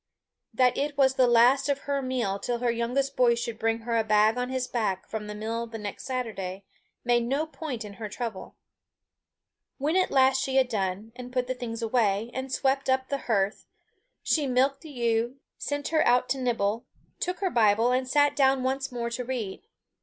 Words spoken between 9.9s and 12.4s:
at last she had done, and put the things away,